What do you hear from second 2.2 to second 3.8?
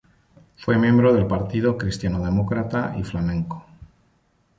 Demócrata y Flamenco.